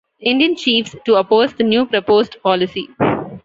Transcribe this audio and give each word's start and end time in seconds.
Indian 0.21 0.55
Chiefs 0.55 0.95
to 1.05 1.13
oppose 1.13 1.53
the 1.53 1.63
new 1.63 1.85
proposed 1.85 2.41
policy. 2.41 2.89